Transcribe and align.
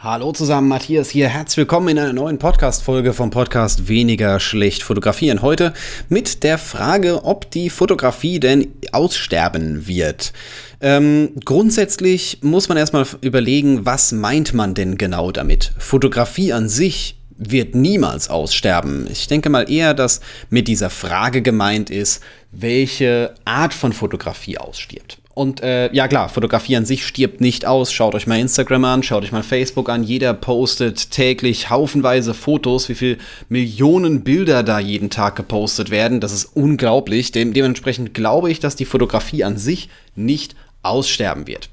Hallo 0.00 0.30
zusammen, 0.30 0.68
Matthias 0.68 1.10
hier. 1.10 1.26
Herzlich 1.26 1.56
willkommen 1.56 1.88
in 1.88 1.98
einer 1.98 2.12
neuen 2.12 2.38
Podcast-Folge 2.38 3.12
vom 3.12 3.30
Podcast 3.30 3.88
Weniger 3.88 4.38
schlecht 4.38 4.84
fotografieren. 4.84 5.42
Heute 5.42 5.72
mit 6.08 6.44
der 6.44 6.56
Frage, 6.56 7.24
ob 7.24 7.50
die 7.50 7.68
Fotografie 7.68 8.38
denn 8.38 8.68
aussterben 8.92 9.88
wird. 9.88 10.32
Ähm, 10.80 11.32
grundsätzlich 11.44 12.38
muss 12.42 12.68
man 12.68 12.78
erstmal 12.78 13.06
überlegen, 13.22 13.86
was 13.86 14.12
meint 14.12 14.54
man 14.54 14.74
denn 14.74 14.98
genau 14.98 15.32
damit? 15.32 15.72
Fotografie 15.78 16.52
an 16.52 16.68
sich 16.68 17.18
wird 17.36 17.74
niemals 17.74 18.30
aussterben. 18.30 19.08
Ich 19.10 19.26
denke 19.26 19.50
mal 19.50 19.68
eher, 19.68 19.94
dass 19.94 20.20
mit 20.48 20.68
dieser 20.68 20.90
Frage 20.90 21.42
gemeint 21.42 21.90
ist, 21.90 22.22
welche 22.52 23.34
Art 23.44 23.74
von 23.74 23.92
Fotografie 23.92 24.58
ausstirbt. 24.58 25.18
Und 25.38 25.62
äh, 25.62 25.88
ja 25.94 26.08
klar, 26.08 26.28
Fotografie 26.28 26.74
an 26.74 26.84
sich 26.84 27.06
stirbt 27.06 27.40
nicht 27.40 27.64
aus. 27.64 27.92
Schaut 27.92 28.16
euch 28.16 28.26
mal 28.26 28.40
Instagram 28.40 28.84
an, 28.84 29.02
schaut 29.04 29.22
euch 29.22 29.30
mal 29.30 29.44
Facebook 29.44 29.88
an. 29.88 30.02
Jeder 30.02 30.34
postet 30.34 31.12
täglich 31.12 31.70
haufenweise 31.70 32.34
Fotos, 32.34 32.88
wie 32.88 32.96
viel 32.96 33.18
Millionen 33.48 34.24
Bilder 34.24 34.64
da 34.64 34.80
jeden 34.80 35.10
Tag 35.10 35.36
gepostet 35.36 35.90
werden. 35.90 36.18
Das 36.18 36.32
ist 36.32 36.44
unglaublich. 36.56 37.30
Dem, 37.30 37.52
dementsprechend 37.52 38.14
glaube 38.14 38.50
ich, 38.50 38.58
dass 38.58 38.74
die 38.74 38.84
Fotografie 38.84 39.44
an 39.44 39.58
sich 39.58 39.88
nicht 40.16 40.56
aussterben 40.82 41.46
wird. 41.46 41.70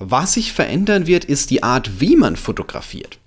Was 0.00 0.32
sich 0.32 0.52
verändern 0.52 1.06
wird, 1.06 1.24
ist 1.24 1.50
die 1.50 1.62
Art, 1.62 2.00
wie 2.00 2.16
man 2.16 2.34
fotografiert 2.34 3.20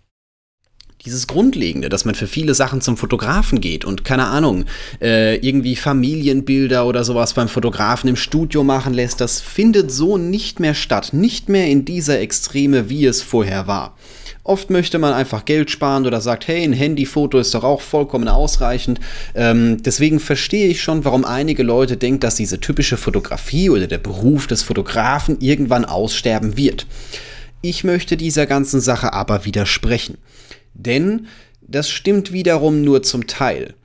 dieses 1.05 1.27
Grundlegende, 1.27 1.88
dass 1.88 2.03
man 2.03 2.16
für 2.16 2.27
viele 2.27 2.53
Sachen 2.53 2.81
zum 2.81 2.98
Fotografen 2.98 3.62
geht 3.62 3.85
und 3.85 4.03
keine 4.03 4.26
Ahnung, 4.26 4.66
äh, 5.02 5.38
irgendwie 5.38 5.75
Familienbilder 5.77 6.85
oder 6.85 7.03
sowas 7.05 7.34
beim 7.34 7.48
Fotografen 7.48 8.09
im 8.09 8.17
Studio 8.17 8.63
machen 8.63 8.94
lässt, 8.94 9.22
das 9.22 9.39
findet 9.39 9.91
so 9.91 10.17
nicht 10.17 10.59
mehr 10.59 10.73
statt, 10.73 11.09
nicht 11.13 11.48
mehr 11.48 11.67
in 11.67 11.85
dieser 11.85 12.20
Extreme, 12.20 12.89
wie 12.89 13.05
es 13.05 13.22
vorher 13.22 13.66
war. 13.66 13.95
Oft 14.44 14.72
möchte 14.72 14.99
man 14.99 15.13
einfach 15.13 15.45
Geld 15.45 15.70
sparen 15.70 16.05
oder 16.08 16.22
sagt, 16.22 16.48
hey, 16.48 16.63
ein 16.63 16.73
Handyfoto 16.73 17.38
ist 17.38 17.53
doch 17.53 17.63
auch 17.63 17.81
vollkommen 17.81 18.28
ausreichend. 18.28 19.00
Ähm, 19.36 19.81
deswegen 19.84 20.19
verstehe 20.19 20.67
ich 20.67 20.81
schon, 20.81 21.06
warum 21.06 21.23
einige 21.23 21.63
Leute 21.63 21.97
denken, 21.97 22.22
dass 22.22 22.36
diese 22.36 22.59
typische 22.59 22.97
Fotografie 22.97 23.69
oder 23.69 23.88
der 23.88 24.00
Beruf 24.00 24.47
des 24.47 24.63
Fotografen 24.63 25.39
irgendwann 25.39 25.86
aussterben 25.86 26.58
wird. 26.58 26.88
Ich 27.61 27.84
möchte 27.84 28.17
dieser 28.17 28.47
ganzen 28.47 28.81
Sache 28.81 29.13
aber 29.13 29.45
widersprechen. 29.45 30.17
Denn 30.85 31.27
das 31.61 31.89
stimmt 31.89 32.31
wiederum 32.31 32.83
nur 32.83 33.03
zum 33.03 33.27
Teil. 33.27 33.75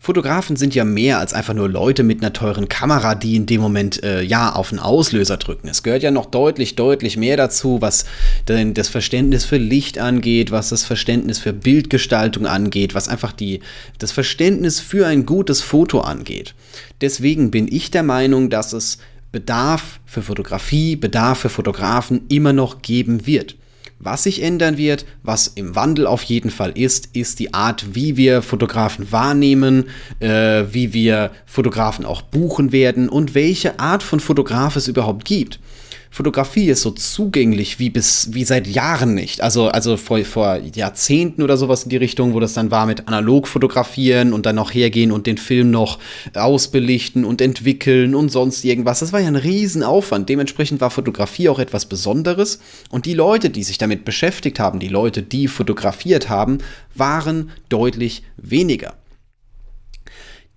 Fotografen 0.00 0.54
sind 0.54 0.76
ja 0.76 0.84
mehr 0.84 1.18
als 1.18 1.34
einfach 1.34 1.54
nur 1.54 1.68
Leute 1.68 2.04
mit 2.04 2.22
einer 2.22 2.32
teuren 2.32 2.68
Kamera, 2.68 3.16
die 3.16 3.34
in 3.34 3.46
dem 3.46 3.60
Moment 3.60 4.02
äh, 4.04 4.22
ja 4.22 4.52
auf 4.52 4.70
den 4.70 4.78
Auslöser 4.78 5.36
drücken. 5.36 5.66
Es 5.68 5.82
gehört 5.82 6.04
ja 6.04 6.12
noch 6.12 6.26
deutlich, 6.26 6.76
deutlich 6.76 7.16
mehr 7.16 7.36
dazu, 7.36 7.82
was 7.82 8.04
denn 8.46 8.74
das 8.74 8.88
Verständnis 8.88 9.44
für 9.44 9.56
Licht 9.56 9.98
angeht, 9.98 10.52
was 10.52 10.68
das 10.68 10.84
Verständnis 10.84 11.40
für 11.40 11.52
Bildgestaltung 11.52 12.46
angeht, 12.46 12.94
was 12.94 13.08
einfach 13.08 13.32
die, 13.32 13.60
das 13.98 14.12
Verständnis 14.12 14.78
für 14.78 15.06
ein 15.06 15.26
gutes 15.26 15.62
Foto 15.62 16.00
angeht. 16.00 16.54
Deswegen 17.00 17.50
bin 17.50 17.66
ich 17.70 17.90
der 17.90 18.04
Meinung, 18.04 18.50
dass 18.50 18.72
es 18.72 18.98
Bedarf 19.32 19.98
für 20.06 20.22
Fotografie, 20.22 20.94
Bedarf 20.94 21.40
für 21.40 21.50
Fotografen 21.50 22.22
immer 22.28 22.52
noch 22.52 22.82
geben 22.82 23.26
wird. 23.26 23.56
Was 24.00 24.22
sich 24.22 24.42
ändern 24.42 24.78
wird, 24.78 25.06
was 25.24 25.48
im 25.48 25.74
Wandel 25.74 26.06
auf 26.06 26.22
jeden 26.22 26.50
Fall 26.50 26.70
ist, 26.70 27.16
ist 27.16 27.40
die 27.40 27.52
Art, 27.52 27.96
wie 27.96 28.16
wir 28.16 28.42
Fotografen 28.42 29.10
wahrnehmen, 29.10 29.86
äh, 30.20 30.64
wie 30.70 30.92
wir 30.92 31.32
Fotografen 31.46 32.04
auch 32.04 32.22
buchen 32.22 32.70
werden 32.70 33.08
und 33.08 33.34
welche 33.34 33.80
Art 33.80 34.04
von 34.04 34.20
Fotograf 34.20 34.76
es 34.76 34.86
überhaupt 34.86 35.24
gibt. 35.24 35.58
Fotografie 36.10 36.68
ist 36.68 36.82
so 36.82 36.90
zugänglich 36.90 37.78
wie 37.78 37.90
bis 37.90 38.28
wie 38.32 38.44
seit 38.44 38.66
Jahren 38.66 39.14
nicht. 39.14 39.40
Also 39.42 39.68
also 39.68 39.96
vor, 39.96 40.18
vor 40.24 40.56
Jahrzehnten 40.74 41.42
oder 41.42 41.56
sowas 41.56 41.84
in 41.84 41.90
die 41.90 41.96
Richtung, 41.96 42.34
wo 42.34 42.40
das 42.40 42.54
dann 42.54 42.70
war 42.70 42.86
mit 42.86 43.08
analog 43.08 43.46
fotografieren 43.46 44.32
und 44.32 44.46
dann 44.46 44.56
noch 44.56 44.72
hergehen 44.72 45.12
und 45.12 45.26
den 45.26 45.38
Film 45.38 45.70
noch 45.70 45.98
ausbelichten 46.34 47.24
und 47.24 47.40
entwickeln 47.40 48.14
und 48.14 48.30
sonst 48.30 48.64
irgendwas. 48.64 49.00
Das 49.00 49.12
war 49.12 49.20
ja 49.20 49.28
ein 49.28 49.36
Riesenaufwand. 49.36 50.28
Dementsprechend 50.28 50.80
war 50.80 50.90
Fotografie 50.90 51.48
auch 51.48 51.58
etwas 51.58 51.86
Besonderes 51.86 52.60
und 52.90 53.06
die 53.06 53.14
Leute, 53.14 53.50
die 53.50 53.62
sich 53.62 53.78
damit 53.78 54.04
beschäftigt 54.04 54.58
haben, 54.58 54.78
die 54.78 54.88
Leute, 54.88 55.22
die 55.22 55.48
fotografiert 55.48 56.28
haben, 56.28 56.58
waren 56.94 57.50
deutlich 57.68 58.22
weniger. 58.36 58.94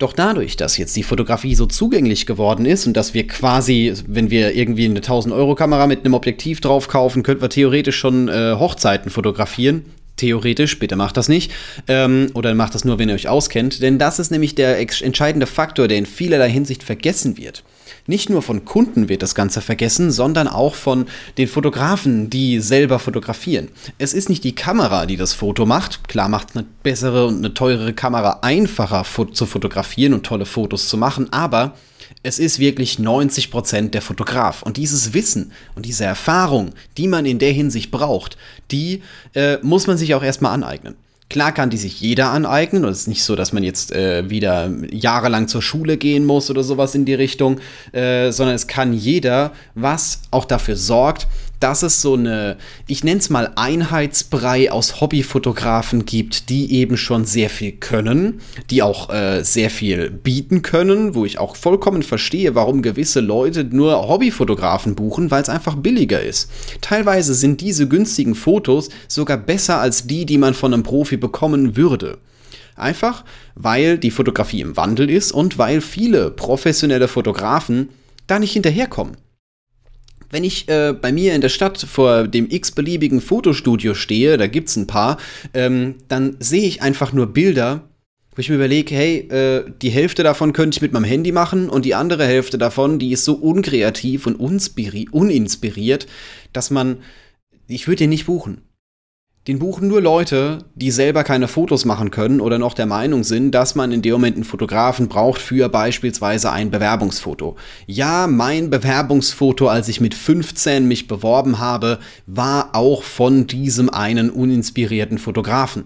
Doch 0.02 0.14
dadurch, 0.14 0.58
dass 0.58 0.78
jetzt 0.78 0.96
die 0.96 1.04
Fotografie 1.04 1.54
so 1.54 1.68
zugänglich 1.68 2.26
geworden 2.26 2.66
ist 2.66 2.88
und 2.88 2.98
dass 2.98 3.14
wir 3.14 3.28
quasi, 3.28 3.94
wenn 4.08 4.32
wir 4.32 4.56
irgendwie 4.56 4.86
eine 4.86 5.00
1000-Euro-Kamera 5.00 5.86
mit 5.86 6.04
einem 6.04 6.16
Objektiv 6.16 6.60
drauf 6.60 6.88
kaufen, 6.88 7.22
könnten 7.22 7.44
wir 7.44 7.50
theoretisch 7.50 7.98
schon 7.98 8.28
äh, 8.28 8.56
Hochzeiten 8.58 9.12
fotografieren. 9.12 9.86
Theoretisch, 10.22 10.78
bitte 10.78 10.96
macht 10.96 11.18
das 11.18 11.30
nicht. 11.30 11.52
Ähm, 11.88 12.30
oder 12.36 12.54
macht 12.54 12.76
das 12.76 12.86
nur, 12.86 13.00
wenn 13.00 13.10
ihr 13.10 13.16
euch 13.16 13.28
auskennt. 13.28 13.82
Denn 13.82 13.98
das 13.98 14.20
ist 14.20 14.30
nämlich 14.30 14.54
der 14.54 14.78
entscheidende 14.80 15.48
Faktor, 15.48 15.88
der 15.88 15.98
in 15.98 16.06
vielerlei 16.06 16.48
Hinsicht 16.48 16.84
vergessen 16.84 17.38
wird. 17.38 17.64
Nicht 18.06 18.30
nur 18.30 18.44
von 18.44 18.64
Kunden 18.64 19.10
wird 19.10 19.24
das 19.24 19.34
Ganze 19.34 19.62
vergessen, 19.62 20.12
sondern 20.12 20.48
auch 20.48 20.76
von 20.76 21.08
den 21.40 21.48
Fotografen, 21.48 22.30
die 22.30 22.60
selber 22.60 23.00
fotografieren. 23.00 23.70
Es 23.98 24.14
ist 24.14 24.30
nicht 24.30 24.44
die 24.44 24.54
Kamera, 24.54 25.08
die 25.08 25.18
das 25.18 25.34
Foto 25.34 25.66
macht. 25.66 26.08
Klar 26.08 26.30
macht 26.30 26.50
eine 26.54 26.68
bessere 26.84 27.26
und 27.26 27.38
eine 27.38 27.56
teurere 27.56 27.94
Kamera 27.94 28.42
einfacher 28.44 29.04
zu 29.34 29.48
fotografieren 29.48 30.14
und 30.14 30.24
tolle 30.24 30.46
Fotos 30.46 30.88
zu 30.88 30.98
machen, 30.98 31.34
aber 31.34 31.74
es 32.24 32.40
ist 32.40 32.60
wirklich 32.60 32.98
90% 32.98 33.90
der 33.90 34.02
Fotograf. 34.02 34.62
Und 34.64 34.78
dieses 34.78 35.14
Wissen 35.14 35.52
und 35.76 35.86
diese 35.86 36.06
Erfahrung, 36.06 36.72
die 36.98 37.08
man 37.08 37.26
in 37.26 37.40
der 37.40 37.52
Hinsicht 37.52 37.92
braucht, 37.92 38.38
die 38.72 39.02
äh, 39.34 39.58
muss 39.62 39.88
man 39.88 39.98
sich 39.98 40.14
auch 40.14 40.24
erstmal 40.24 40.54
aneignen. 40.54 40.96
Klar 41.30 41.54
kann 41.54 41.70
die 41.70 41.78
sich 41.78 42.02
jeder 42.02 42.32
aneignen 42.32 42.84
und 42.84 42.92
es 42.92 43.02
ist 43.02 43.08
nicht 43.08 43.24
so, 43.24 43.38
dass 43.38 43.54
man 43.54 43.64
jetzt 43.64 43.94
äh, 43.94 44.30
wieder 44.30 44.70
jahrelang 44.92 45.48
zur 45.48 45.62
Schule 45.62 45.96
gehen 45.96 46.26
muss 46.26 46.50
oder 46.50 46.62
sowas 46.62 46.94
in 46.94 47.06
die 47.06 47.14
Richtung, 47.14 47.62
äh, 47.94 48.32
sondern 48.32 48.56
es 48.56 48.68
kann 48.68 48.92
jeder, 48.92 49.54
was 49.74 50.24
auch 50.30 50.44
dafür 50.44 50.76
sorgt, 50.76 51.28
dass 51.62 51.84
es 51.84 52.02
so 52.02 52.16
eine, 52.16 52.58
ich 52.88 53.04
nenne 53.04 53.20
es 53.20 53.30
mal 53.30 53.52
Einheitsbrei 53.56 54.72
aus 54.72 55.00
Hobbyfotografen 55.00 56.06
gibt, 56.06 56.50
die 56.50 56.74
eben 56.74 56.98
schon 56.98 57.26
sehr 57.26 57.50
viel 57.50 57.74
können, 57.74 58.42
die 58.70 58.82
auch 58.82 59.10
äh, 59.10 59.44
sehr 59.44 59.70
viel 59.70 60.10
bieten 60.10 60.64
können, 60.64 61.16
wo 61.16 61.24
ich 61.24 61.40
auch 61.40 61.56
vollkommen 61.56 62.04
verstehe, 62.04 62.56
warum 62.56 62.82
gewisse 62.82 63.20
Leute 63.20 63.64
nur 63.64 64.08
Hobbyfotografen 64.08 64.96
buchen, 64.96 65.32
weil 65.32 65.44
es 65.44 65.50
einfach 65.50 65.76
billiger 65.76 66.22
ist. 66.22 66.50
Teilweise 66.82 67.34
sind 67.36 67.62
diese 67.62 67.88
günstigen 67.88 68.36
Fotos 68.36 68.90
sogar 69.08 69.38
besser 69.38 69.80
als 69.80 70.08
die, 70.08 70.26
die 70.26 70.38
man 70.38 70.54
von 70.54 70.74
einem 70.74 70.84
Profi 70.84 71.18
bekommen 71.18 71.78
würde. 71.78 72.18
Einfach, 72.76 73.24
weil 73.54 74.00
die 74.00 74.12
Fotografie 74.12 74.62
im 74.62 74.76
Wandel 74.78 75.10
ist 75.10 75.32
und 75.32 75.58
weil 75.58 75.82
viele 75.82 76.32
professionelle 76.32 77.08
Fotografen 77.08 77.90
da 78.26 78.40
nicht 78.40 78.54
hinterherkommen. 78.54 79.18
Wenn 80.32 80.44
ich 80.44 80.68
äh, 80.70 80.94
bei 80.94 81.12
mir 81.12 81.36
in 81.36 81.42
der 81.42 81.50
Stadt 81.50 81.78
vor 81.78 82.28
dem 82.28 82.50
x-beliebigen 82.50 83.22
Fotostudio 83.22 83.94
stehe, 83.94 84.38
da 84.38 84.48
gibt's 84.48 84.78
ein 84.78 84.88
paar, 84.88 85.18
ähm, 85.54 85.96
dann 86.08 86.38
sehe 86.40 86.68
ich 86.68 86.82
einfach 86.82 87.14
nur 87.14 87.28
Bilder, 87.28 87.90
wo 88.34 88.40
ich 88.40 88.50
mir 88.50 88.56
überlege, 88.56 88.96
hey, 88.96 89.18
äh, 89.30 89.66
die 89.82 89.90
Hälfte 89.90 90.24
davon 90.24 90.54
könnte 90.54 90.78
ich 90.78 90.82
mit 90.82 90.94
meinem 90.94 91.04
Handy 91.04 91.34
machen 91.34 91.70
und 91.70 91.84
die 91.84 91.96
andere 91.96 92.26
Hälfte 92.26 92.58
davon, 92.58 92.98
die 92.98 93.12
ist 93.12 93.26
so 93.26 93.34
unkreativ 93.34 94.26
und 94.26 94.36
uninspiriert, 94.36 96.08
dass 96.54 96.72
man, 96.72 97.00
ich 97.68 97.88
würde 97.88 97.98
den 97.98 98.10
nicht 98.10 98.26
buchen. 98.26 98.62
Den 99.48 99.58
buchen 99.58 99.88
nur 99.88 100.02
Leute, 100.02 100.66
die 100.76 100.92
selber 100.92 101.24
keine 101.24 101.48
Fotos 101.48 101.84
machen 101.84 102.12
können 102.12 102.42
oder 102.42 102.60
noch 102.60 102.76
der 102.76 102.86
Meinung 102.86 103.24
sind, 103.24 103.54
dass 103.54 103.74
man 103.74 103.92
in 103.92 104.04
dem 104.04 104.14
Moment 104.14 104.36
einen 104.36 104.44
Fotografen 104.44 105.08
braucht 105.08 105.42
für 105.42 105.68
beispielsweise 105.68 106.52
ein 106.52 106.70
Bewerbungsfoto. 106.70 107.56
Ja, 107.88 108.28
mein 108.28 108.70
Bewerbungsfoto, 108.70 109.68
als 109.68 109.88
ich 109.88 110.00
mit 110.00 110.14
15 110.14 110.88
mich 110.88 111.08
beworben 111.08 111.58
habe, 111.58 111.98
war 112.28 112.76
auch 112.76 113.02
von 113.02 113.48
diesem 113.48 113.90
einen 113.90 114.30
uninspirierten 114.30 115.18
Fotografen. 115.18 115.86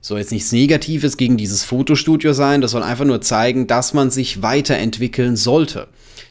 Soll 0.00 0.18
jetzt 0.18 0.32
nichts 0.32 0.50
Negatives 0.50 1.16
gegen 1.16 1.36
dieses 1.36 1.62
Fotostudio 1.62 2.32
sein, 2.32 2.60
das 2.60 2.72
soll 2.72 2.82
einfach 2.82 3.04
nur 3.04 3.20
zeigen, 3.20 3.68
dass 3.68 3.94
man 3.94 4.10
sich 4.10 4.42
weiterentwickeln 4.42 5.36
sollte. 5.36 5.86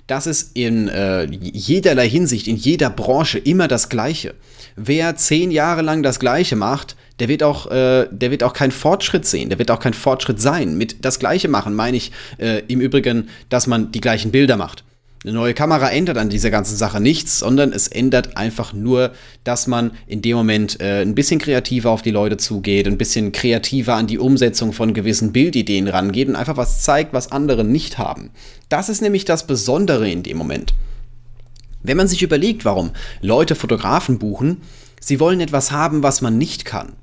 Das 0.08 0.26
ist 0.26 0.52
in 0.56 0.88
äh, 0.88 1.26
jederlei 1.26 2.10
Hinsicht, 2.10 2.48
in 2.48 2.56
jeder 2.56 2.90
Branche 2.90 3.38
immer 3.38 3.68
das 3.68 3.90
Gleiche 3.90 4.34
wer 4.78 5.16
zehn 5.18 5.52
Jahre 5.52 5.82
lang 5.82 6.04
das 6.04 6.20
Gleiche 6.20 6.56
macht, 6.56 6.96
der 7.20 7.28
wird 7.28 7.44
auch, 7.44 7.70
äh, 7.70 8.08
der 8.10 8.32
wird 8.32 8.44
auch 8.44 8.54
keinen 8.54 8.72
Fortschritt 8.72 9.26
sehen, 9.26 9.50
der 9.50 9.60
wird 9.60 9.72
auch 9.72 9.80
kein 9.80 9.94
Fortschritt 9.94 10.40
sein. 10.40 10.78
Mit 10.78 11.04
das 11.04 11.20
Gleiche 11.20 11.50
machen 11.50 11.74
meine 11.74 11.98
ich 11.98 12.12
äh, 12.38 12.62
im 12.68 12.80
Übrigen, 12.80 13.28
dass 13.50 13.68
man 13.68 13.92
die 13.92 14.02
gleichen 14.02 14.32
Bilder 14.32 14.56
macht. 14.56 14.84
Eine 15.24 15.34
neue 15.34 15.56
Kamera 15.56 15.90
ändert 15.90 16.18
an 16.18 16.30
dieser 16.30 16.52
ganzen 16.52 16.78
Sache 16.78 17.02
nichts, 17.02 17.40
sondern 17.40 17.74
es 17.74 17.88
ändert 17.88 18.38
einfach 18.38 18.72
nur, 18.72 19.14
dass 19.44 19.66
man 19.66 19.92
in 20.06 20.22
dem 20.22 20.38
Moment 20.38 20.80
äh, 20.80 21.02
ein 21.02 21.16
bisschen 21.16 21.40
kreativer 21.40 21.90
auf 21.90 22.04
die 22.04 22.12
Leute 22.12 22.38
zugeht, 22.38 22.88
ein 22.88 23.00
bisschen 23.00 23.32
kreativer 23.32 23.96
an 23.96 24.06
die 24.06 24.20
Umsetzung 24.20 24.74
von 24.74 24.94
gewissen 24.94 25.34
Bildideen 25.34 25.88
rangeht 25.88 26.28
und 26.30 26.36
einfach 26.36 26.58
was 26.58 26.84
zeigt, 26.84 27.14
was 27.14 27.32
andere 27.32 27.64
nicht 27.64 27.98
haben. 27.98 28.30
Das 28.70 28.90
ist 28.90 29.02
nämlich 29.02 29.26
das 29.26 29.48
Besondere 29.48 30.10
in 30.10 30.22
dem 30.22 30.38
Moment. 30.38 30.76
Wenn 31.82 31.98
man 31.98 32.08
sich 32.08 32.22
überlegt, 32.22 32.64
warum 32.64 32.92
Leute 33.22 33.56
Fotografen 33.56 34.20
buchen, 34.20 34.62
Sie 35.00 35.20
wollen 35.20 35.42
etwas 35.42 35.72
haben, 35.72 36.04
was 36.04 36.22
man 36.22 36.38
nicht 36.38 36.66
kann 36.66 36.94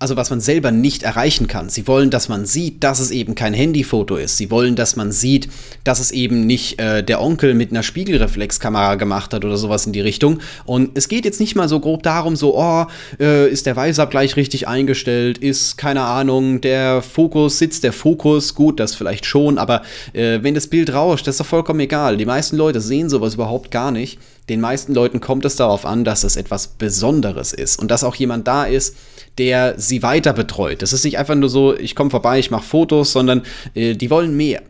also 0.00 0.16
was 0.16 0.30
man 0.30 0.40
selber 0.40 0.72
nicht 0.72 1.02
erreichen 1.02 1.46
kann. 1.46 1.68
Sie 1.68 1.86
wollen, 1.86 2.10
dass 2.10 2.30
man 2.30 2.46
sieht, 2.46 2.82
dass 2.82 3.00
es 3.00 3.10
eben 3.10 3.34
kein 3.34 3.52
Handyfoto 3.52 4.16
ist. 4.16 4.38
Sie 4.38 4.50
wollen, 4.50 4.74
dass 4.74 4.96
man 4.96 5.12
sieht, 5.12 5.48
dass 5.84 6.00
es 6.00 6.10
eben 6.10 6.46
nicht 6.46 6.80
äh, 6.80 7.04
der 7.04 7.20
Onkel 7.20 7.52
mit 7.52 7.70
einer 7.70 7.82
Spiegelreflexkamera 7.82 8.94
gemacht 8.94 9.34
hat 9.34 9.44
oder 9.44 9.58
sowas 9.58 9.86
in 9.86 9.92
die 9.92 10.00
Richtung. 10.00 10.40
Und 10.64 10.92
es 10.94 11.08
geht 11.08 11.26
jetzt 11.26 11.38
nicht 11.38 11.54
mal 11.54 11.68
so 11.68 11.80
grob 11.80 12.02
darum, 12.02 12.34
so, 12.34 12.56
oh, 12.56 12.86
äh, 13.20 13.50
ist 13.50 13.66
der 13.66 13.76
Weißabgleich 13.76 14.36
richtig 14.36 14.66
eingestellt, 14.66 15.36
ist, 15.36 15.76
keine 15.76 16.00
Ahnung, 16.00 16.62
der 16.62 17.02
Fokus, 17.02 17.58
sitzt 17.58 17.84
der 17.84 17.92
Fokus, 17.92 18.54
gut, 18.54 18.80
das 18.80 18.94
vielleicht 18.94 19.26
schon, 19.26 19.58
aber 19.58 19.82
äh, 20.14 20.38
wenn 20.42 20.54
das 20.54 20.66
Bild 20.66 20.94
rauscht, 20.94 21.26
das 21.26 21.34
ist 21.34 21.40
doch 21.40 21.46
vollkommen 21.46 21.80
egal. 21.80 22.16
Die 22.16 22.24
meisten 22.24 22.56
Leute 22.56 22.80
sehen 22.80 23.10
sowas 23.10 23.34
überhaupt 23.34 23.70
gar 23.70 23.90
nicht. 23.90 24.18
Den 24.50 24.60
meisten 24.60 24.92
Leuten 24.94 25.20
kommt 25.20 25.44
es 25.44 25.54
darauf 25.54 25.86
an, 25.86 26.02
dass 26.02 26.24
es 26.24 26.34
etwas 26.34 26.66
Besonderes 26.66 27.52
ist 27.52 27.78
und 27.78 27.88
dass 27.88 28.02
auch 28.02 28.16
jemand 28.16 28.48
da 28.48 28.64
ist, 28.64 28.96
der 29.38 29.78
sie 29.78 30.02
weiter 30.02 30.32
betreut. 30.32 30.82
Das 30.82 30.92
ist 30.92 31.04
nicht 31.04 31.18
einfach 31.18 31.36
nur 31.36 31.48
so, 31.48 31.76
ich 31.76 31.94
komme 31.94 32.10
vorbei, 32.10 32.40
ich 32.40 32.50
mache 32.50 32.64
Fotos, 32.64 33.12
sondern 33.12 33.42
äh, 33.74 33.94
die 33.94 34.10
wollen 34.10 34.36
mehr. 34.36 34.62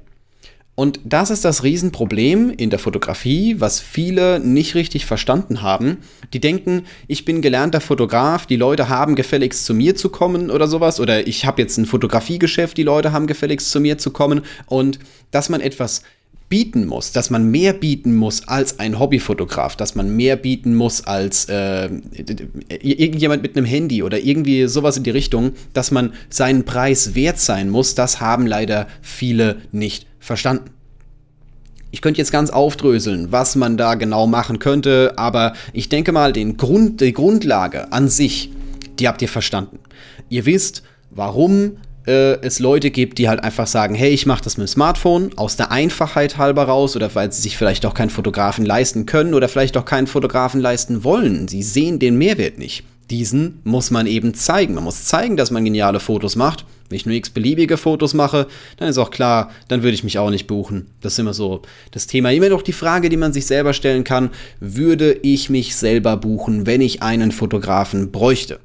Und 0.74 1.00
das 1.04 1.30
ist 1.30 1.46
das 1.46 1.62
Riesenproblem 1.62 2.50
in 2.50 2.68
der 2.68 2.78
Fotografie, 2.78 3.56
was 3.58 3.80
viele 3.80 4.38
nicht 4.38 4.74
richtig 4.74 5.06
verstanden 5.06 5.62
haben. 5.62 5.98
Die 6.32 6.40
denken, 6.40 6.84
ich 7.06 7.24
bin 7.24 7.40
gelernter 7.40 7.80
Fotograf, 7.80 8.46
die 8.46 8.56
Leute 8.56 8.90
haben 8.90 9.14
gefälligst 9.14 9.64
zu 9.64 9.72
mir 9.72 9.96
zu 9.96 10.10
kommen 10.10 10.50
oder 10.50 10.68
sowas. 10.68 11.00
Oder 11.00 11.26
ich 11.26 11.46
habe 11.46 11.60
jetzt 11.60 11.78
ein 11.78 11.86
Fotografiegeschäft, 11.86 12.76
die 12.76 12.82
Leute 12.82 13.12
haben 13.12 13.26
gefälligst 13.26 13.70
zu 13.70 13.80
mir 13.80 13.96
zu 13.96 14.10
kommen. 14.10 14.42
Und 14.66 14.98
dass 15.30 15.48
man 15.48 15.60
etwas 15.60 16.02
bieten 16.50 16.84
muss, 16.86 17.12
dass 17.12 17.30
man 17.30 17.48
mehr 17.50 17.72
bieten 17.72 18.14
muss 18.14 18.46
als 18.48 18.80
ein 18.80 18.98
Hobbyfotograf, 18.98 19.76
dass 19.76 19.94
man 19.94 20.14
mehr 20.16 20.34
bieten 20.36 20.74
muss 20.74 21.04
als 21.06 21.48
äh, 21.48 21.88
irgendjemand 22.82 23.42
mit 23.42 23.56
einem 23.56 23.64
Handy 23.64 24.02
oder 24.02 24.18
irgendwie 24.18 24.66
sowas 24.66 24.96
in 24.96 25.04
die 25.04 25.10
Richtung, 25.10 25.52
dass 25.72 25.92
man 25.92 26.12
seinen 26.28 26.64
Preis 26.64 27.14
wert 27.14 27.38
sein 27.38 27.70
muss, 27.70 27.94
das 27.94 28.20
haben 28.20 28.46
leider 28.46 28.88
viele 29.00 29.62
nicht 29.70 30.06
verstanden. 30.18 30.70
Ich 31.92 32.02
könnte 32.02 32.18
jetzt 32.18 32.32
ganz 32.32 32.50
aufdröseln, 32.50 33.30
was 33.30 33.54
man 33.54 33.76
da 33.76 33.94
genau 33.94 34.26
machen 34.26 34.58
könnte, 34.58 35.14
aber 35.16 35.54
ich 35.72 35.88
denke 35.88 36.10
mal, 36.10 36.32
den 36.32 36.56
Grund, 36.56 37.00
die 37.00 37.12
Grundlage 37.12 37.92
an 37.92 38.08
sich, 38.08 38.50
die 38.98 39.06
habt 39.06 39.22
ihr 39.22 39.28
verstanden. 39.28 39.78
Ihr 40.28 40.46
wisst, 40.46 40.82
warum 41.10 41.76
äh, 42.06 42.40
es 42.42 42.58
Leute 42.58 42.90
gibt, 42.90 43.18
die 43.18 43.28
halt 43.28 43.42
einfach 43.42 43.66
sagen, 43.66 43.94
hey, 43.94 44.10
ich 44.10 44.26
mache 44.26 44.42
das 44.42 44.56
mit 44.56 44.68
dem 44.68 44.72
Smartphone 44.72 45.30
aus 45.36 45.56
der 45.56 45.70
Einfachheit 45.70 46.38
halber 46.38 46.64
raus 46.64 46.96
oder 46.96 47.14
weil 47.14 47.32
sie 47.32 47.42
sich 47.42 47.56
vielleicht 47.56 47.86
auch 47.86 47.94
keinen 47.94 48.10
Fotografen 48.10 48.64
leisten 48.64 49.06
können 49.06 49.34
oder 49.34 49.48
vielleicht 49.48 49.76
auch 49.76 49.84
keinen 49.84 50.06
Fotografen 50.06 50.60
leisten 50.60 51.04
wollen. 51.04 51.48
Sie 51.48 51.62
sehen 51.62 51.98
den 51.98 52.16
Mehrwert 52.16 52.58
nicht. 52.58 52.84
Diesen 53.10 53.60
muss 53.64 53.90
man 53.90 54.06
eben 54.06 54.34
zeigen. 54.34 54.74
Man 54.74 54.84
muss 54.84 55.04
zeigen, 55.04 55.36
dass 55.36 55.50
man 55.50 55.64
geniale 55.64 55.98
Fotos 55.98 56.36
macht. 56.36 56.64
Wenn 56.88 56.96
ich 56.96 57.06
nur 57.06 57.14
x-beliebige 57.14 57.76
Fotos 57.76 58.14
mache, 58.14 58.46
dann 58.76 58.88
ist 58.88 58.98
auch 58.98 59.10
klar, 59.10 59.50
dann 59.68 59.82
würde 59.82 59.94
ich 59.94 60.04
mich 60.04 60.18
auch 60.18 60.30
nicht 60.30 60.46
buchen. 60.46 60.86
Das 61.00 61.14
ist 61.14 61.18
immer 61.18 61.34
so 61.34 61.62
das 61.90 62.06
Thema. 62.06 62.32
Immer 62.32 62.48
noch 62.48 62.62
die 62.62 62.72
Frage, 62.72 63.08
die 63.08 63.16
man 63.16 63.32
sich 63.32 63.46
selber 63.46 63.72
stellen 63.72 64.04
kann, 64.04 64.30
würde 64.60 65.12
ich 65.22 65.50
mich 65.50 65.76
selber 65.76 66.16
buchen, 66.16 66.66
wenn 66.66 66.80
ich 66.80 67.02
einen 67.02 67.32
Fotografen 67.32 68.12
bräuchte? 68.12 68.60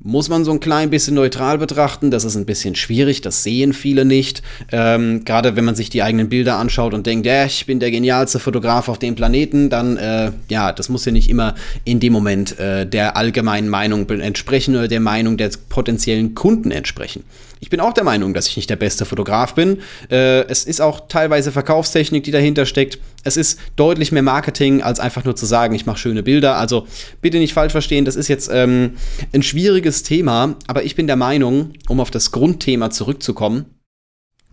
Muss 0.00 0.28
man 0.28 0.44
so 0.44 0.52
ein 0.52 0.60
klein 0.60 0.90
bisschen 0.90 1.14
neutral 1.14 1.58
betrachten. 1.58 2.10
Das 2.10 2.24
ist 2.24 2.36
ein 2.36 2.46
bisschen 2.46 2.74
schwierig, 2.74 3.20
das 3.20 3.42
sehen 3.42 3.72
viele 3.72 4.04
nicht. 4.04 4.42
Ähm, 4.70 5.24
Gerade 5.24 5.56
wenn 5.56 5.64
man 5.64 5.74
sich 5.74 5.90
die 5.90 6.02
eigenen 6.02 6.28
Bilder 6.28 6.56
anschaut 6.56 6.94
und 6.94 7.06
denkt, 7.06 7.26
ja, 7.26 7.44
ich 7.44 7.66
bin 7.66 7.80
der 7.80 7.90
genialste 7.90 8.38
Fotograf 8.38 8.88
auf 8.88 8.98
dem 8.98 9.16
Planeten, 9.16 9.70
dann, 9.70 9.96
äh, 9.96 10.32
ja, 10.48 10.72
das 10.72 10.88
muss 10.88 11.04
ja 11.04 11.12
nicht 11.12 11.28
immer 11.28 11.54
in 11.84 11.98
dem 12.00 12.12
Moment 12.12 12.58
äh, 12.58 12.86
der 12.86 13.16
allgemeinen 13.16 13.68
Meinung 13.68 14.08
entsprechen 14.08 14.76
oder 14.76 14.88
der 14.88 15.00
Meinung 15.00 15.36
der 15.36 15.50
potenziellen 15.68 16.34
Kunden 16.34 16.70
entsprechen. 16.70 17.24
Ich 17.60 17.70
bin 17.70 17.80
auch 17.80 17.92
der 17.92 18.04
Meinung, 18.04 18.34
dass 18.34 18.46
ich 18.46 18.56
nicht 18.56 18.70
der 18.70 18.76
beste 18.76 19.04
Fotograf 19.04 19.54
bin. 19.54 19.80
Äh, 20.10 20.42
es 20.48 20.64
ist 20.64 20.80
auch 20.80 21.08
teilweise 21.08 21.52
Verkaufstechnik, 21.52 22.24
die 22.24 22.30
dahinter 22.30 22.66
steckt. 22.66 22.98
Es 23.24 23.36
ist 23.36 23.58
deutlich 23.76 24.12
mehr 24.12 24.22
Marketing, 24.22 24.82
als 24.82 25.00
einfach 25.00 25.24
nur 25.24 25.36
zu 25.36 25.46
sagen, 25.46 25.74
ich 25.74 25.86
mache 25.86 25.98
schöne 25.98 26.22
Bilder. 26.22 26.56
Also 26.56 26.86
bitte 27.20 27.38
nicht 27.38 27.54
falsch 27.54 27.72
verstehen, 27.72 28.04
das 28.04 28.16
ist 28.16 28.28
jetzt 28.28 28.48
ähm, 28.52 28.96
ein 29.32 29.42
schwieriges 29.42 30.02
Thema, 30.02 30.56
aber 30.66 30.84
ich 30.84 30.94
bin 30.94 31.06
der 31.06 31.16
Meinung, 31.16 31.72
um 31.88 32.00
auf 32.00 32.10
das 32.10 32.30
Grundthema 32.30 32.90
zurückzukommen, 32.90 33.66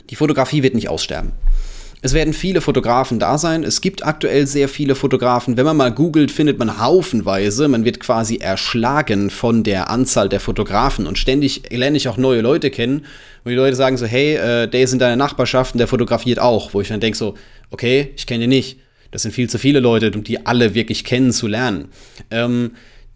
die 0.10 0.16
Fotografie 0.16 0.63
wird 0.63 0.75
nicht 0.75 0.90
aussterben. 0.90 1.34
Es 2.06 2.13
werden 2.13 2.36
viele 2.36 2.62
Fotografen 2.62 3.18
da 3.18 3.40
sein. 3.40 3.63
Es 3.63 3.81
gibt 3.81 4.06
aktuell 4.06 4.46
sehr 4.46 4.69
viele 4.69 4.94
Fotografen. 4.94 5.57
Wenn 5.57 5.66
man 5.66 5.75
mal 5.75 5.92
googelt, 5.92 6.30
findet 6.30 6.60
man 6.60 6.80
haufenweise. 6.80 7.68
Man 7.68 7.84
wird 7.84 8.00
quasi 8.00 8.36
erschlagen 8.36 9.31
von 9.31 9.63
der 9.63 9.90
Anzahl 9.90 10.30
der 10.30 10.40
Fotografen. 10.40 11.07
Und 11.07 11.18
ständig 11.18 11.63
lerne 11.72 11.98
ich 11.98 12.07
auch 12.07 12.18
neue 12.18 12.42
Leute 12.42 12.69
kennen. 12.69 13.07
Und 13.44 13.50
die 13.50 13.56
Leute 13.56 13.75
sagen 13.75 13.98
so, 13.98 14.06
hey, 14.06 14.36
äh, 14.36 14.68
der 14.68 14.84
ist 14.84 14.94
in 14.94 15.00
deiner 15.00 15.16
Nachbarschaft 15.16 15.74
und 15.74 15.80
der 15.80 15.88
fotografiert 15.88 16.38
auch. 16.38 16.75
Wo 16.75 16.81
ich 16.81 16.90
dann 16.90 17.00
denke 17.00 17.18
so, 17.18 17.34
okay, 17.72 18.13
ich 18.16 18.28
kenne 18.28 18.42
den 18.42 18.50
nicht. 18.50 18.78
Das 19.10 19.24
sind 19.24 19.31
viel 19.31 19.50
zu 19.50 19.57
viele 19.57 19.80
Leute, 19.80 20.12
um 20.12 20.24
die 20.24 20.46
alle 20.46 20.75
wirklich 20.75 21.06
kennenzulernen. 21.06 21.88
Ähm, 22.30 22.74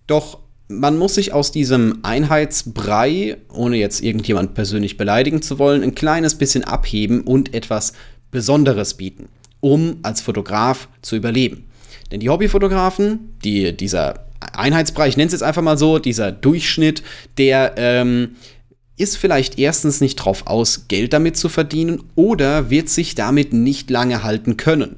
doch 0.08 0.40
man 0.68 0.98
muss 0.98 1.16
sich 1.16 1.34
aus 1.34 1.52
diesem 1.52 2.00
Einheitsbrei, 2.04 3.38
ohne 3.52 3.78
jetzt 3.78 4.02
irgendjemand 4.02 4.54
persönlich 4.54 4.98
beleidigen 4.98 5.42
zu 5.42 5.58
wollen, 5.58 5.82
ein 5.82 5.96
kleines 5.96 6.36
bisschen 6.36 6.64
abheben 6.64 7.22
und 7.22 7.56
etwas 7.56 7.94
Besonderes 8.32 8.96
bieten, 8.96 9.30
um 9.60 9.98
als 10.04 10.22
Fotograf 10.22 10.88
zu 11.02 11.16
überleben. 11.16 11.66
Denn 12.12 12.20
die 12.20 12.30
Hobbyfotografen, 12.30 13.36
die, 13.44 13.76
dieser 13.76 14.26
Einheitsbereich, 14.54 15.10
ich 15.10 15.18
nenne 15.18 15.28
es 15.28 15.34
jetzt 15.34 15.44
einfach 15.44 15.62
mal 15.62 15.78
so, 15.78 16.00
dieser 16.00 16.32
Durchschnitt, 16.32 17.04
der 17.38 17.74
ähm, 17.78 18.36
ist 18.98 19.18
vielleicht 19.18 19.58
erstens 19.58 20.02
nicht 20.02 20.16
drauf 20.16 20.48
aus, 20.48 20.88
Geld 20.88 21.14
damit 21.14 21.38
zu 21.38 21.50
verdienen 21.50 22.04
oder 22.16 22.70
wird 22.70 22.90
sich 22.90 23.16
damit 23.16 23.54
nicht 23.54 23.90
lange 23.90 24.24
halten 24.24 24.58
können. 24.58 24.98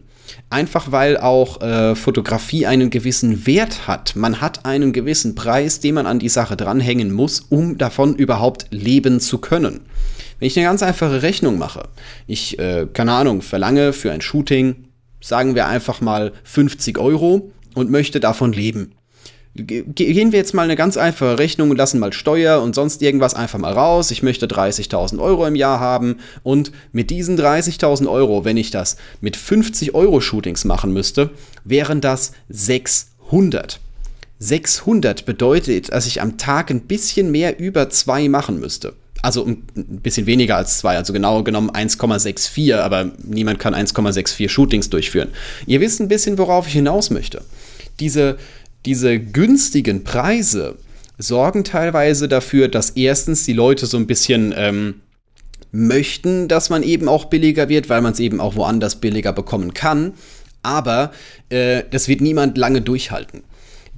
Einfach 0.50 0.92
weil 0.92 1.18
auch 1.18 1.62
äh, 1.62 1.96
Fotografie 1.96 2.66
einen 2.66 2.90
gewissen 2.90 3.46
Wert 3.46 3.88
hat. 3.88 4.16
Man 4.16 4.42
hat 4.42 4.66
einen 4.66 4.92
gewissen 4.94 5.36
Preis, 5.36 5.80
den 5.80 5.96
man 5.96 6.08
an 6.08 6.20
die 6.20 6.30
Sache 6.30 6.56
dranhängen 6.58 7.12
muss, 7.12 7.42
um 7.42 7.78
davon 7.78 8.16
überhaupt 8.16 8.68
leben 8.72 9.20
zu 9.20 9.38
können. 9.38 9.82
Wenn 10.42 10.48
ich 10.48 10.58
eine 10.58 10.66
ganz 10.66 10.82
einfache 10.82 11.22
Rechnung 11.22 11.60
mache, 11.60 11.84
ich, 12.26 12.58
äh, 12.58 12.88
keine 12.92 13.12
Ahnung, 13.12 13.44
verlange 13.44 13.94
für 13.94 14.12
ein 14.12 14.22
Shooting, 14.22 14.88
sagen 15.22 15.54
wir 15.54 15.68
einfach 15.68 16.02
mal 16.02 16.32
50 16.46 16.98
Euro 16.98 17.52
und 17.76 17.92
möchte 17.92 18.20
davon 18.20 18.52
leben. 18.52 18.94
Gehen 19.54 20.32
wir 20.32 20.40
jetzt 20.40 20.56
mal 20.56 20.64
eine 20.64 20.76
ganz 20.76 20.98
einfache 20.98 21.38
Rechnung 21.38 21.70
und 21.70 21.78
lassen 21.78 22.00
mal 22.00 22.12
Steuer 22.12 22.60
und 22.64 22.74
sonst 22.74 23.04
irgendwas 23.04 23.36
einfach 23.36 23.60
mal 23.60 23.74
raus. 23.74 24.10
Ich 24.10 24.24
möchte 24.24 24.48
30.000 24.48 25.20
Euro 25.22 25.46
im 25.46 25.54
Jahr 25.54 25.80
haben 25.80 26.18
und 26.42 26.72
mit 26.92 27.12
diesen 27.12 27.40
30.000 27.40 28.10
Euro, 28.10 28.44
wenn 28.44 28.58
ich 28.58 28.72
das 28.72 28.98
mit 29.20 29.38
50 29.38 29.94
Euro 29.94 30.22
Shootings 30.22 30.66
machen 30.66 30.92
müsste, 30.92 31.30
wären 31.66 32.02
das 32.02 32.32
600. 32.50 33.80
600 34.40 35.24
bedeutet, 35.24 35.92
dass 35.92 36.08
ich 36.08 36.20
am 36.20 36.40
Tag 36.40 36.72
ein 36.72 36.82
bisschen 36.82 37.30
mehr 37.30 37.60
über 37.60 37.92
zwei 37.92 38.28
machen 38.28 38.60
müsste 38.60 38.96
also 39.22 39.46
ein 39.46 39.64
bisschen 39.76 40.26
weniger 40.26 40.58
als 40.58 40.80
zwei, 40.80 40.98
also 40.98 41.14
genau 41.14 41.44
genommen 41.44 41.70
1,64, 41.70 42.76
aber 42.76 43.12
niemand 43.24 43.60
kann 43.60 43.76
1,64 43.76 44.50
Shootings 44.50 44.90
durchführen. 44.90 45.30
Ihr 45.68 45.80
wisst 45.82 46.00
ein 46.00 46.08
bisschen, 46.08 46.38
worauf 46.38 46.68
ich 46.68 46.74
hinaus 46.74 47.10
möchte. 47.10 47.44
Diese, 48.00 48.38
diese 48.86 49.20
günstigen 49.20 50.04
Preise 50.04 50.78
sorgen 51.18 51.64
teilweise 51.64 52.28
dafür, 52.28 52.68
dass 52.68 52.92
erstens 52.92 53.46
die 53.46 53.54
Leute 53.54 53.86
so 53.86 53.98
ein 53.98 54.08
bisschen 54.08 54.54
ähm, 54.58 55.02
möchten, 55.72 56.48
dass 56.48 56.70
man 56.70 56.84
eben 56.84 57.08
auch 57.08 57.26
billiger 57.26 57.70
wird, 57.70 57.90
weil 57.90 58.02
man 58.02 58.14
es 58.14 58.20
eben 58.20 58.42
auch 58.42 58.56
woanders 58.56 58.96
billiger 58.96 59.34
bekommen 59.34 59.74
kann. 59.74 60.14
Aber 60.64 61.12
äh, 61.50 61.84
das 61.90 62.08
wird 62.08 62.22
niemand 62.22 62.58
lange 62.58 62.82
durchhalten. 62.82 63.44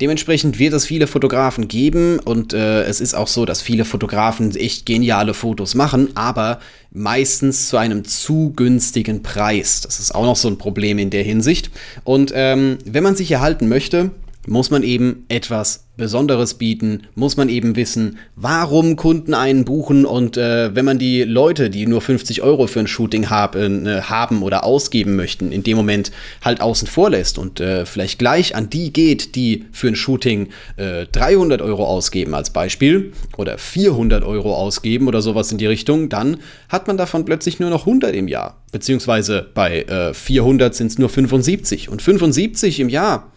Dementsprechend 0.01 0.57
wird 0.57 0.73
es 0.73 0.85
viele 0.85 1.05
Fotografen 1.05 1.67
geben 1.67 2.19
und 2.19 2.53
äh, 2.53 2.83
es 2.83 2.99
ist 2.99 3.13
auch 3.13 3.27
so, 3.27 3.45
dass 3.45 3.61
viele 3.61 3.85
Fotografen 3.85 4.55
echt 4.55 4.87
geniale 4.87 5.35
Fotos 5.35 5.75
machen, 5.75 6.09
aber 6.15 6.59
meistens 6.91 7.69
zu 7.69 7.77
einem 7.77 8.03
zu 8.03 8.53
günstigen 8.55 9.21
Preis. 9.21 9.81
Das 9.81 9.99
ist 9.99 10.15
auch 10.15 10.25
noch 10.25 10.35
so 10.35 10.47
ein 10.47 10.57
Problem 10.57 10.97
in 10.97 11.11
der 11.11 11.23
Hinsicht. 11.23 11.69
Und 12.03 12.31
ähm, 12.35 12.79
wenn 12.85 13.03
man 13.03 13.15
sich 13.15 13.31
erhalten 13.31 13.69
möchte, 13.69 14.11
muss 14.47 14.71
man 14.71 14.83
eben 14.83 15.25
etwas 15.29 15.87
Besonderes 15.95 16.55
bieten, 16.55 17.03
muss 17.13 17.37
man 17.37 17.49
eben 17.49 17.75
wissen, 17.75 18.17
warum 18.35 18.95
Kunden 18.95 19.35
einen 19.35 19.63
buchen? 19.63 20.05
Und 20.05 20.37
äh, 20.37 20.75
wenn 20.75 20.85
man 20.85 20.97
die 20.97 21.23
Leute, 21.23 21.69
die 21.69 21.85
nur 21.85 22.01
50 22.01 22.41
Euro 22.41 22.65
für 22.65 22.79
ein 22.79 22.87
Shooting 22.87 23.29
hab, 23.29 23.55
äh, 23.55 24.01
haben 24.01 24.41
oder 24.41 24.63
ausgeben 24.63 25.15
möchten, 25.15 25.51
in 25.51 25.61
dem 25.61 25.77
Moment 25.77 26.11
halt 26.43 26.61
außen 26.61 26.87
vor 26.87 27.11
lässt 27.11 27.37
und 27.37 27.59
äh, 27.59 27.85
vielleicht 27.85 28.17
gleich 28.17 28.55
an 28.55 28.71
die 28.71 28.91
geht, 28.91 29.35
die 29.35 29.65
für 29.71 29.87
ein 29.87 29.95
Shooting 29.95 30.49
300 30.77 31.61
äh, 31.61 31.63
Euro 31.63 31.85
ausgeben 31.85 32.33
als 32.33 32.49
Beispiel 32.49 33.13
oder 33.37 33.59
400 33.59 34.23
Euro 34.23 34.55
ausgeben 34.55 35.07
oder 35.07 35.21
sowas 35.21 35.51
in 35.51 35.59
die 35.59 35.67
Richtung, 35.67 36.09
dann 36.09 36.37
hat 36.69 36.87
man 36.87 36.97
davon 36.97 37.23
plötzlich 37.23 37.59
nur 37.59 37.69
noch 37.69 37.81
100 37.81 38.15
im 38.15 38.27
Jahr. 38.27 38.57
Beziehungsweise 38.71 39.47
bei 39.53 39.85
400 40.13 40.73
sind 40.73 40.87
es 40.87 40.97
nur 40.97 41.09
75 41.09 41.89
und 41.89 42.01
75 42.01 42.79
im 42.79 42.89
Jahr 42.89 43.31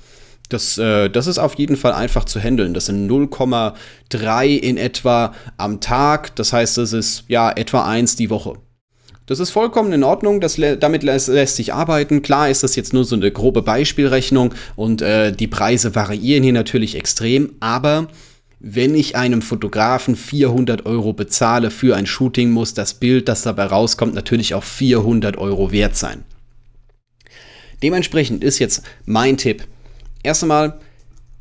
Das, 0.49 0.79
äh, 0.79 1.11
das 1.11 1.27
ist 1.27 1.39
auf 1.39 1.55
jeden 1.55 1.77
Fall 1.77 1.93
einfach 1.93 2.25
zu 2.25 2.41
handeln. 2.41 2.75
Das 2.75 2.87
sind 2.87 3.11
0,3 3.11 4.47
in 4.47 4.77
etwa 4.77 5.35
am 5.57 5.81
Tag. 5.81 6.37
Das 6.37 6.53
heißt, 6.53 6.79
das 6.79 6.93
ist 6.93 7.25
ja 7.29 7.51
etwa 7.51 7.85
eins 7.87 8.17
die 8.17 8.31
Woche. 8.31 8.55
Das 9.27 9.41
ist 9.41 9.51
vollkommen 9.51 9.93
in 9.93 10.05
Ordnung, 10.05 10.41
das, 10.41 10.57
damit 10.79 11.03
lässt, 11.03 11.27
lässt, 11.27 11.57
sich 11.57 11.75
arbeiten. 11.75 12.23
Klar 12.23 12.49
ist 12.49 12.63
das 12.63 12.77
jetzt 12.77 12.93
nur 12.93 13.05
so 13.05 13.17
eine 13.17 13.33
grobe 13.33 13.61
Beispielrechnung 13.61 14.55
und 14.77 15.03
äh, 15.03 15.33
die 15.33 15.49
Preise 15.49 15.97
variieren 15.97 16.45
hier 16.45 16.53
natürlich 16.53 16.95
extrem, 16.95 17.55
aber 17.59 18.07
wenn 18.61 18.95
ich 18.95 19.17
einem 19.17 19.43
Fotografen 19.43 20.17
400 20.17 20.87
Euro 20.87 21.13
bezahle 21.13 21.71
für 21.71 21.97
ein 21.97 22.07
Shooting, 22.07 22.51
muss 22.51 22.73
das 22.73 22.95
Bild, 22.95 23.29
das 23.29 23.43
dabei 23.43 23.67
rauskommt, 23.67 24.15
natürlich 24.15 24.55
auch 24.55 24.65
400 24.65 25.37
Euro 25.37 25.73
wert 25.73 25.97
sein. 25.97 26.23
Dementsprechend 27.83 28.43
ist 28.43 28.59
jetzt 28.61 28.83
mein 29.05 29.37
Tipp, 29.37 29.65
erst 30.27 30.43
einmal, 30.43 30.79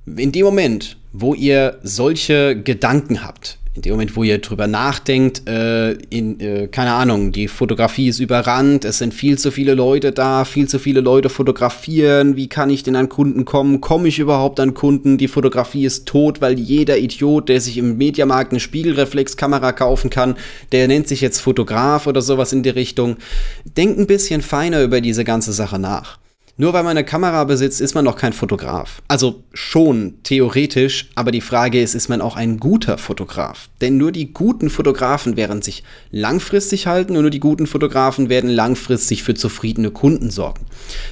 in 0.05 0.31
dem 0.31 0.45
Moment, 0.45 0.97
wo 1.11 1.33
ihr 1.33 1.79
solche 1.83 2.55
Gedanken 2.61 3.25
habt, 3.25 3.57
in 3.73 3.81
dem 3.81 3.93
Moment, 3.93 4.15
wo 4.15 4.23
ihr 4.23 4.37
drüber 4.37 4.67
nachdenkt, 4.67 5.49
äh, 5.49 5.93
in, 6.09 6.39
äh, 6.39 6.67
keine 6.67 6.93
Ahnung, 6.93 7.33
die 7.33 7.49
Fotografie 7.49 8.07
ist 8.07 8.19
überrannt, 8.19 8.85
es 8.85 8.99
sind 8.99 9.13
viel 9.13 9.37
zu 9.37 9.51
viele 9.51 9.73
Leute 9.73 10.13
da, 10.13 10.45
viel 10.45 10.69
zu 10.69 10.79
viele 10.79 11.01
Leute 11.01 11.29
fotografieren, 11.29 12.37
wie 12.37 12.47
kann 12.47 12.69
ich 12.69 12.83
denn 12.83 12.95
an 12.95 13.09
Kunden 13.09 13.43
kommen? 13.43 13.81
Komme 13.81 14.07
ich 14.07 14.19
überhaupt 14.19 14.61
an 14.61 14.75
Kunden? 14.75 15.17
Die 15.17 15.27
Fotografie 15.27 15.83
ist 15.83 16.05
tot, 16.05 16.39
weil 16.39 16.57
jeder 16.57 16.99
Idiot, 16.99 17.49
der 17.49 17.59
sich 17.59 17.77
im 17.77 17.97
Mediamarkt 17.97 18.51
eine 18.51 18.61
Spiegelreflexkamera 18.61 19.73
kaufen 19.73 20.09
kann, 20.09 20.35
der 20.71 20.87
nennt 20.87 21.09
sich 21.09 21.19
jetzt 21.19 21.41
Fotograf 21.41 22.07
oder 22.07 22.21
sowas 22.21 22.53
in 22.53 22.63
die 22.63 22.69
Richtung. 22.69 23.17
Denkt 23.65 23.99
ein 23.99 24.07
bisschen 24.07 24.41
feiner 24.41 24.83
über 24.83 25.01
diese 25.01 25.25
ganze 25.25 25.51
Sache 25.51 25.79
nach. 25.79 26.19
Nur 26.57 26.71
weil 26.71 26.83
man 26.83 26.91
eine 26.91 27.03
Kamera 27.03 27.43
besitzt, 27.43 27.81
ist 27.81 27.95
man 27.95 28.05
noch 28.05 28.15
kein 28.15 28.31
Fotograf. 28.31 29.01
Also 29.09 29.43
schon 29.53 30.15
theoretisch, 30.23 31.09
aber 31.15 31.31
die 31.31 31.41
Frage 31.41 31.81
ist, 31.81 31.95
ist 31.95 32.07
man 32.07 32.21
auch 32.21 32.37
ein 32.37 32.59
guter 32.59 32.97
Fotograf? 32.97 33.67
Denn 33.81 33.97
nur 33.97 34.13
die 34.13 34.31
guten 34.31 34.69
Fotografen 34.69 35.35
werden 35.35 35.61
sich 35.61 35.83
langfristig 36.11 36.87
halten 36.87 37.17
und 37.17 37.23
nur 37.23 37.29
die 37.29 37.41
guten 37.41 37.67
Fotografen 37.67 38.29
werden 38.29 38.49
langfristig 38.49 39.23
für 39.23 39.33
zufriedene 39.33 39.91
Kunden 39.91 40.31
sorgen. 40.31 40.65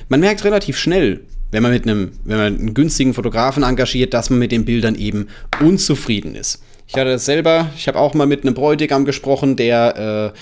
Man 0.07 0.21
merkt 0.21 0.45
relativ 0.45 0.77
schnell, 0.77 1.19
wenn 1.51 1.61
man 1.61 1.73
mit 1.73 1.83
einem, 1.83 2.13
wenn 2.23 2.37
man 2.37 2.55
einen 2.55 2.73
günstigen 2.73 3.13
Fotografen 3.13 3.63
engagiert, 3.63 4.13
dass 4.13 4.29
man 4.29 4.39
mit 4.39 4.53
den 4.53 4.63
Bildern 4.63 4.95
eben 4.95 5.27
unzufrieden 5.61 6.35
ist. 6.35 6.63
Ich 6.87 6.95
hatte 6.95 7.11
das 7.11 7.25
selber, 7.25 7.69
ich 7.75 7.89
habe 7.89 7.99
auch 7.99 8.13
mal 8.13 8.27
mit 8.27 8.43
einem 8.43 8.53
Bräutigam 8.53 9.03
gesprochen, 9.03 9.57
der, 9.57 10.33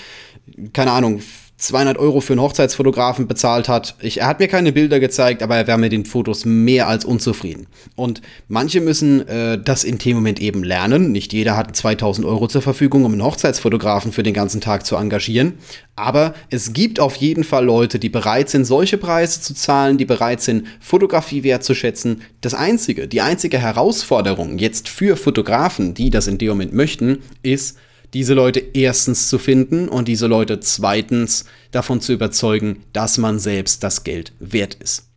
äh, 0.54 0.68
keine 0.72 0.92
Ahnung, 0.92 1.22
200 1.62 1.96
Euro 1.96 2.20
für 2.20 2.32
einen 2.32 2.42
Hochzeitsfotografen 2.42 3.28
bezahlt 3.28 3.68
hat. 3.68 3.94
Ich, 4.00 4.20
er 4.20 4.26
hat 4.26 4.40
mir 4.40 4.48
keine 4.48 4.72
Bilder 4.72 4.98
gezeigt, 4.98 5.44
aber 5.44 5.56
er 5.56 5.68
war 5.68 5.78
mit 5.78 5.92
den 5.92 6.04
Fotos 6.04 6.44
mehr 6.44 6.88
als 6.88 7.04
unzufrieden. 7.04 7.68
Und 7.94 8.20
manche 8.48 8.80
müssen 8.80 9.26
äh, 9.28 9.62
das 9.62 9.84
in 9.84 9.98
dem 9.98 10.16
Moment 10.16 10.40
eben 10.40 10.64
lernen. 10.64 11.12
Nicht 11.12 11.32
jeder 11.32 11.56
hat 11.56 11.76
2000 11.76 12.26
Euro 12.26 12.48
zur 12.48 12.62
Verfügung, 12.62 13.04
um 13.04 13.12
einen 13.12 13.22
Hochzeitsfotografen 13.22 14.10
für 14.10 14.24
den 14.24 14.34
ganzen 14.34 14.60
Tag 14.60 14.84
zu 14.84 14.96
engagieren. 14.96 15.54
Aber 15.94 16.34
es 16.50 16.72
gibt 16.72 16.98
auf 16.98 17.14
jeden 17.14 17.44
Fall 17.44 17.64
Leute, 17.64 18.00
die 18.00 18.08
bereit 18.08 18.50
sind, 18.50 18.64
solche 18.64 18.98
Preise 18.98 19.40
zu 19.40 19.54
zahlen, 19.54 19.98
die 19.98 20.04
bereit 20.04 20.40
sind, 20.40 20.66
Fotografie 20.80 21.44
wertzuschätzen. 21.44 22.22
Das 22.40 22.54
einzige, 22.54 23.06
die 23.06 23.20
einzige 23.20 23.58
Herausforderung 23.58 24.58
jetzt 24.58 24.88
für 24.88 25.16
Fotografen, 25.16 25.94
die 25.94 26.10
das 26.10 26.26
in 26.26 26.38
dem 26.38 26.48
Moment 26.48 26.72
möchten, 26.72 27.18
ist, 27.44 27.78
diese 28.14 28.34
Leute 28.34 28.60
erstens 28.74 29.28
zu 29.28 29.38
finden 29.38 29.88
und 29.88 30.08
diese 30.08 30.26
Leute 30.26 30.60
zweitens 30.60 31.46
davon 31.70 32.00
zu 32.00 32.12
überzeugen, 32.12 32.84
dass 32.92 33.18
man 33.18 33.38
selbst 33.38 33.82
das 33.82 34.04
Geld 34.04 34.32
wert 34.38 34.74
ist. 34.74 35.08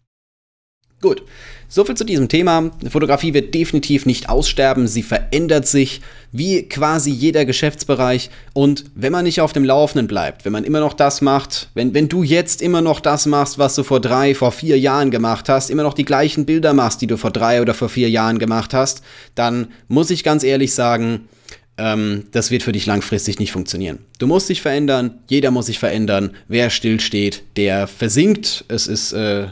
Gut, 1.02 1.24
soviel 1.68 1.96
zu 1.96 2.06
diesem 2.06 2.30
Thema. 2.30 2.72
Fotografie 2.90 3.34
wird 3.34 3.54
definitiv 3.54 4.06
nicht 4.06 4.30
aussterben, 4.30 4.88
sie 4.88 5.04
verändert 5.04 5.68
sich 5.68 6.02
wie 6.32 6.64
quasi 6.64 7.12
jeder 7.12 7.46
Geschäftsbereich. 7.46 8.30
Und 8.54 8.86
wenn 8.96 9.12
man 9.12 9.26
nicht 9.26 9.42
auf 9.42 9.54
dem 9.54 9.66
Laufenden 9.66 10.08
bleibt, 10.08 10.46
wenn 10.46 10.54
man 10.54 10.64
immer 10.64 10.80
noch 10.80 10.94
das 10.94 11.22
macht, 11.22 11.70
wenn, 11.74 11.94
wenn 11.94 12.10
du 12.10 12.24
jetzt 12.24 12.62
immer 12.62 12.82
noch 12.82 13.02
das 13.02 13.26
machst, 13.26 13.60
was 13.60 13.76
du 13.76 13.84
vor 13.84 14.00
drei, 14.00 14.34
vor 14.34 14.52
vier 14.52 14.80
Jahren 14.80 15.12
gemacht 15.12 15.50
hast, 15.50 15.70
immer 15.70 15.84
noch 15.84 15.94
die 15.94 16.06
gleichen 16.06 16.46
Bilder 16.46 16.74
machst, 16.74 17.02
die 17.02 17.08
du 17.08 17.18
vor 17.18 17.32
drei 17.32 17.62
oder 17.62 17.74
vor 17.74 17.90
vier 17.90 18.10
Jahren 18.10 18.40
gemacht 18.40 18.74
hast, 18.74 19.04
dann 19.36 19.68
muss 19.88 20.10
ich 20.10 20.24
ganz 20.24 20.44
ehrlich 20.44 20.74
sagen, 20.74 21.28
ähm, 21.78 22.28
das 22.32 22.52
wird 22.52 22.64
für 22.64 22.72
dich 22.72 22.86
langfristig 22.86 23.40
nicht 23.40 23.52
funktionieren. 23.52 24.00
Du 24.20 24.28
musst 24.28 24.50
dich 24.50 24.62
verändern, 24.62 25.20
jeder 25.30 25.52
muss 25.52 25.66
sich 25.66 25.80
verändern. 25.80 26.32
Wer 26.48 26.70
stillsteht, 26.70 27.44
der 27.58 27.88
versinkt. 27.88 28.66
Es 28.68 28.88
ist 28.88 29.12
äh, 29.12 29.48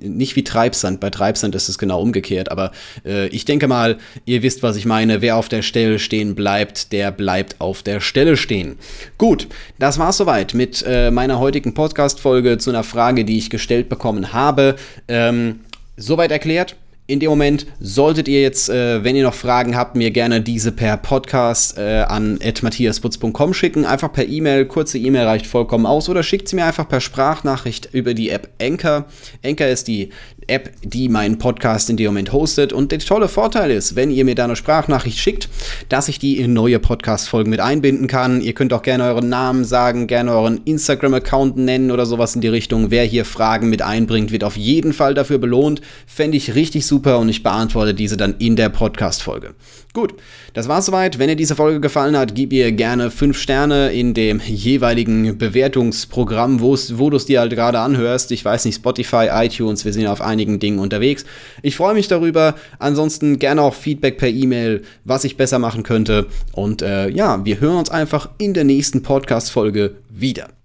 nicht 0.00 0.36
wie 0.36 0.44
Treibsand. 0.44 1.00
Bei 1.00 1.10
Treibsand 1.10 1.54
ist 1.54 1.68
es 1.68 1.78
genau 1.78 2.00
umgekehrt. 2.00 2.50
Aber 2.50 2.72
äh, 3.04 3.26
ich 3.28 3.44
denke 3.44 3.66
mal, 3.66 3.98
ihr 4.24 4.42
wisst, 4.42 4.62
was 4.62 4.76
ich 4.76 4.84
meine. 4.84 5.22
Wer 5.22 5.36
auf 5.36 5.48
der 5.48 5.62
Stelle 5.62 5.98
stehen 5.98 6.34
bleibt, 6.34 6.92
der 6.92 7.10
bleibt 7.10 7.60
auf 7.60 7.82
der 7.82 8.00
Stelle 8.00 8.36
stehen. 8.36 8.78
Gut, 9.18 9.48
das 9.78 9.98
war's 9.98 10.18
soweit 10.18 10.54
mit 10.54 10.84
äh, 10.86 11.10
meiner 11.10 11.40
heutigen 11.40 11.74
Podcast-Folge 11.74 12.58
zu 12.58 12.70
einer 12.70 12.84
Frage, 12.84 13.24
die 13.24 13.38
ich 13.38 13.50
gestellt 13.50 13.88
bekommen 13.88 14.32
habe. 14.32 14.76
Ähm, 15.08 15.60
soweit 15.96 16.30
erklärt 16.30 16.76
in 17.08 17.20
dem 17.20 17.30
Moment 17.30 17.66
solltet 17.78 18.26
ihr 18.26 18.42
jetzt, 18.42 18.68
äh, 18.68 19.04
wenn 19.04 19.14
ihr 19.14 19.22
noch 19.22 19.34
Fragen 19.34 19.76
habt, 19.76 19.96
mir 19.96 20.10
gerne 20.10 20.40
diese 20.40 20.72
per 20.72 20.96
Podcast 20.96 21.78
äh, 21.78 22.02
an 22.02 22.38
matthiasputz.com 22.62 23.54
schicken. 23.54 23.84
Einfach 23.84 24.12
per 24.12 24.26
E-Mail, 24.26 24.66
kurze 24.66 24.98
E-Mail 24.98 25.24
reicht 25.24 25.46
vollkommen 25.46 25.86
aus 25.86 26.08
oder 26.08 26.22
schickt 26.22 26.48
sie 26.48 26.56
mir 26.56 26.64
einfach 26.64 26.88
per 26.88 27.00
Sprachnachricht 27.00 27.90
über 27.92 28.12
die 28.14 28.30
App 28.30 28.48
Anchor. 28.60 29.04
Anchor 29.44 29.68
ist 29.68 29.86
die 29.86 30.10
App, 30.46 30.70
die 30.82 31.08
meinen 31.08 31.38
Podcast 31.38 31.90
in 31.90 31.96
dem 31.96 32.06
Moment 32.06 32.32
hostet. 32.32 32.72
Und 32.72 32.92
der 32.92 32.98
tolle 32.98 33.28
Vorteil 33.28 33.70
ist, 33.70 33.96
wenn 33.96 34.10
ihr 34.10 34.24
mir 34.24 34.34
da 34.34 34.44
eine 34.44 34.56
Sprachnachricht 34.56 35.18
schickt, 35.18 35.48
dass 35.88 36.08
ich 36.08 36.18
die 36.18 36.38
in 36.38 36.52
neue 36.52 36.78
Podcast-Folgen 36.78 37.50
mit 37.50 37.60
einbinden 37.60 38.06
kann. 38.06 38.40
Ihr 38.40 38.52
könnt 38.52 38.72
auch 38.72 38.82
gerne 38.82 39.04
euren 39.04 39.28
Namen 39.28 39.64
sagen, 39.64 40.06
gerne 40.06 40.32
euren 40.32 40.60
Instagram-Account 40.64 41.56
nennen 41.56 41.90
oder 41.90 42.06
sowas 42.06 42.34
in 42.34 42.40
die 42.40 42.48
Richtung. 42.48 42.90
Wer 42.90 43.04
hier 43.04 43.24
Fragen 43.24 43.68
mit 43.68 43.82
einbringt, 43.82 44.32
wird 44.32 44.44
auf 44.44 44.56
jeden 44.56 44.92
Fall 44.92 45.14
dafür 45.14 45.38
belohnt. 45.38 45.80
Fände 46.06 46.36
ich 46.36 46.54
richtig 46.54 46.86
super 46.86 47.18
und 47.18 47.28
ich 47.28 47.42
beantworte 47.42 47.94
diese 47.94 48.16
dann 48.16 48.36
in 48.38 48.56
der 48.56 48.68
Podcast-Folge. 48.68 49.54
Gut, 49.92 50.14
das 50.52 50.68
war's 50.68 50.86
soweit. 50.86 51.18
Wenn 51.18 51.28
dir 51.28 51.36
diese 51.36 51.56
Folge 51.56 51.80
gefallen 51.80 52.18
hat, 52.18 52.34
gib 52.34 52.52
ihr 52.52 52.70
gerne 52.72 53.10
5 53.10 53.38
Sterne 53.38 53.92
in 53.92 54.12
dem 54.12 54.42
jeweiligen 54.46 55.38
Bewertungsprogramm, 55.38 56.60
wo 56.60 56.76
du 56.76 57.16
es 57.16 57.24
dir 57.24 57.40
halt 57.40 57.52
gerade 57.52 57.78
anhörst. 57.78 58.30
Ich 58.30 58.44
weiß 58.44 58.66
nicht, 58.66 58.74
Spotify, 58.74 59.28
iTunes, 59.30 59.86
wir 59.86 59.94
sind 59.94 60.06
auf 60.06 60.20
einigen 60.36 60.58
Dingen 60.58 60.78
unterwegs. 60.78 61.24
Ich 61.62 61.76
freue 61.76 61.94
mich 61.94 62.08
darüber. 62.08 62.54
Ansonsten 62.78 63.38
gerne 63.38 63.62
auch 63.62 63.74
Feedback 63.74 64.18
per 64.18 64.28
E-Mail, 64.28 64.82
was 65.04 65.24
ich 65.24 65.38
besser 65.38 65.58
machen 65.58 65.82
könnte. 65.82 66.26
Und 66.52 66.82
äh, 66.82 67.08
ja, 67.08 67.44
wir 67.44 67.60
hören 67.60 67.78
uns 67.78 67.90
einfach 67.90 68.28
in 68.38 68.52
der 68.52 68.64
nächsten 68.64 69.02
Podcast-Folge 69.02 69.96
wieder. 70.10 70.55